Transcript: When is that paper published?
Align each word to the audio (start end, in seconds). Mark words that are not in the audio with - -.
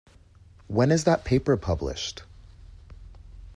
When 0.65 0.91
is 0.91 1.03
that 1.03 1.23
paper 1.25 1.55
published? 1.57 2.23